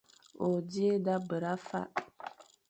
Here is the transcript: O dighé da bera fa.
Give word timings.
O 0.45 0.47
dighé 0.69 0.93
da 1.05 1.15
bera 1.27 1.53
fa. 1.67 1.81